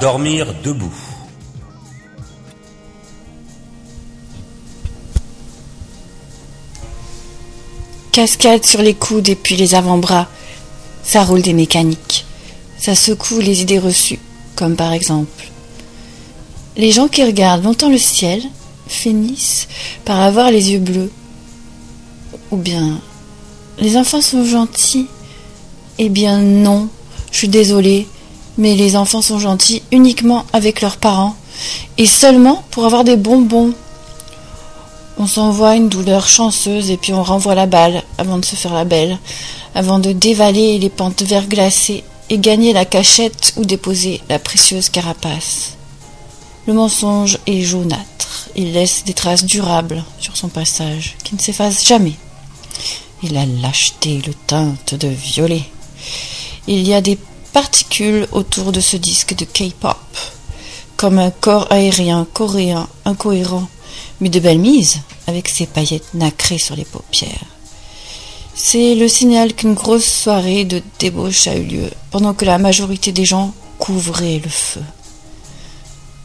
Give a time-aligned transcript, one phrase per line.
[0.00, 0.92] dormir debout.
[8.12, 10.28] Cascade sur les coudes et puis les avant-bras.
[11.02, 12.26] Ça roule des mécaniques.
[12.78, 14.18] Ça secoue les idées reçues,
[14.56, 15.50] comme par exemple.
[16.76, 18.42] Les gens qui regardent longtemps le ciel
[18.86, 19.68] finissent
[20.04, 21.10] par avoir les yeux bleus.
[22.50, 23.00] Ou bien,
[23.78, 25.06] les enfants sont gentils.
[25.98, 26.88] Eh bien non,
[27.30, 28.06] je suis désolée,
[28.58, 31.36] mais les enfants sont gentils uniquement avec leurs parents,
[31.98, 33.72] et seulement pour avoir des bonbons.
[35.18, 38.74] On s'envoie une douleur chanceuse et puis on renvoie la balle avant de se faire
[38.74, 39.18] la belle,
[39.74, 45.76] avant de dévaler les pentes verglacées et gagner la cachette ou déposer la précieuse carapace.
[46.66, 51.86] Le mensonge est jaunâtre, il laisse des traces durables sur son passage, qui ne s'effacent
[51.86, 52.14] jamais.
[53.22, 55.64] Et la lâcheté le teinte de violet.
[56.66, 57.18] Il y a des
[57.52, 59.96] particules autour de ce disque de K-pop,
[60.96, 63.68] comme un corps aérien coréen incohérent
[64.22, 67.44] mais de belle mise, avec ses paillettes nacrées sur les paupières.
[68.54, 73.10] C'est le signal qu'une grosse soirée de débauche a eu lieu, pendant que la majorité
[73.10, 74.82] des gens couvraient le feu.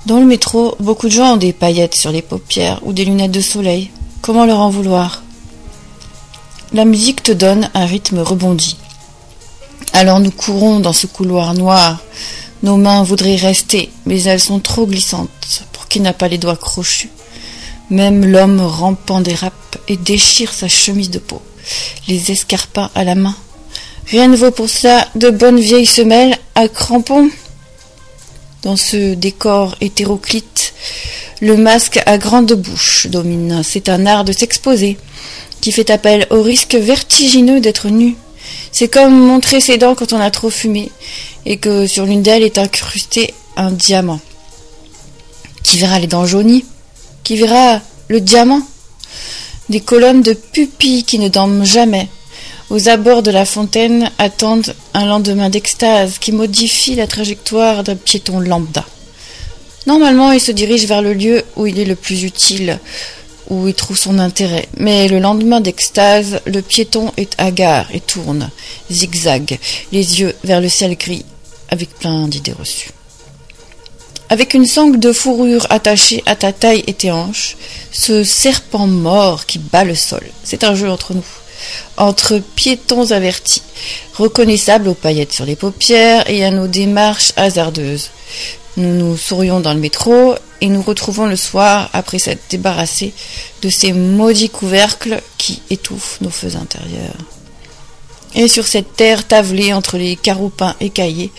[0.06, 3.32] Dans le métro, beaucoup de gens ont des paillettes sur les paupières ou des lunettes
[3.32, 3.90] de soleil.
[4.22, 5.24] Comment leur en vouloir?
[6.72, 8.78] La musique te donne un rythme rebondi.
[10.00, 11.98] Alors nous courons dans ce couloir noir.
[12.62, 16.56] Nos mains voudraient rester, mais elles sont trop glissantes pour qui n'a pas les doigts
[16.56, 17.10] crochus.
[17.90, 21.42] Même l'homme rampant dérape et déchire sa chemise de peau,
[22.08, 23.36] les escarpins à la main.
[24.06, 27.32] Rien ne vaut pour cela de bonnes vieilles semelles à crampons.
[28.62, 30.76] Dans ce décor hétéroclite,
[31.42, 33.64] le masque à grande bouche domine.
[33.64, 34.96] C'est un art de s'exposer,
[35.60, 38.16] qui fait appel au risque vertigineux d'être nu.
[38.72, 40.92] C'est comme montrer ses dents quand on a trop fumé,
[41.46, 44.20] et que sur l'une d'elles est incrusté un diamant.
[45.64, 46.66] Qui verra les dents jaunies
[47.28, 48.62] qui verra le diamant
[49.68, 52.08] Des colonnes de pupilles qui ne dorment jamais.
[52.70, 58.40] Aux abords de la fontaine attendent un lendemain d'extase qui modifie la trajectoire d'un piéton
[58.40, 58.86] lambda.
[59.88, 62.80] Normalement, il se dirige vers le lieu où il est le plus utile,
[63.50, 64.68] où il trouve son intérêt.
[64.78, 68.50] Mais le lendemain d'extase, le piéton est hagard et tourne,
[68.92, 69.60] zigzag,
[69.92, 71.26] les yeux vers le ciel gris,
[71.70, 72.92] avec plein d'idées reçues
[74.30, 77.56] avec une sangle de fourrure attachée à ta taille et tes hanches,
[77.92, 80.24] ce serpent mort qui bat le sol.
[80.44, 81.24] C'est un jeu entre nous,
[81.96, 83.62] entre piétons avertis,
[84.16, 88.10] reconnaissables aux paillettes sur les paupières et à nos démarches hasardeuses.
[88.78, 93.12] Nous nous sourions dans le métro et nous retrouvons le soir après s'être débarrassés
[93.64, 97.18] de ces maudits couvercles qui étouffent nos feux intérieurs.
[98.36, 101.32] Et sur cette terre tavelée entre les caroupins écaillés,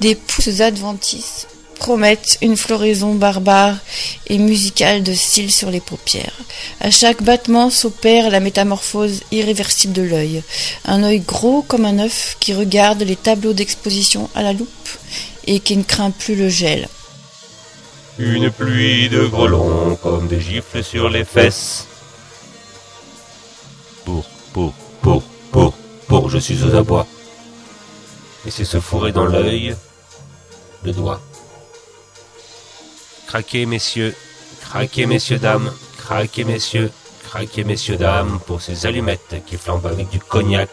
[0.00, 1.46] des pousses adventices
[1.78, 3.76] promettent une floraison barbare
[4.28, 6.36] et musicale de cils sur les paupières.
[6.80, 10.42] À chaque battement s'opère la métamorphose irréversible de l'œil.
[10.84, 14.68] Un œil gros comme un œuf qui regarde les tableaux d'exposition à la loupe
[15.46, 16.88] et qui ne craint plus le gel.
[18.18, 21.86] Une pluie de grelons comme des gifles sur les fesses.
[24.04, 25.74] Pour, pour, pour, pour,
[26.06, 27.06] pour, je suis aux abois.
[28.46, 29.74] Et c'est se fourrer dans l'œil,
[30.84, 31.20] le doigt.
[33.28, 34.14] Craquez, messieurs,
[34.60, 36.90] craquez, messieurs, dames, craquez, messieurs,
[37.24, 40.68] craquez, messieurs, dames, pour ces allumettes qui flambent avec du cognac.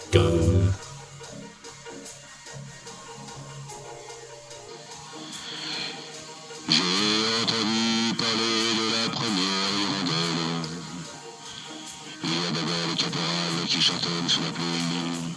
[8.37, 10.41] De la première hirondelle.
[12.23, 15.35] Il y a d'abord le caporal qui chantonne sous la pluie,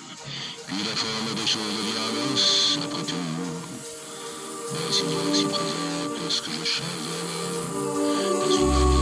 [0.67, 3.15] puis la forme des choses devient après tout.
[4.73, 6.87] Mais y a aussi présent ce que je chante
[8.41, 9.02] dans une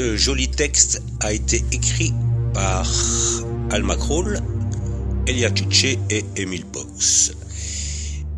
[0.00, 2.14] Ce joli texte a été écrit
[2.54, 2.90] par
[3.70, 4.40] Alma Kroll,
[5.26, 7.34] Elia Tucci et Emile Box.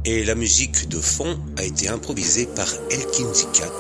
[0.05, 3.71] Et la musique de fond a été improvisée par Elkin Zikat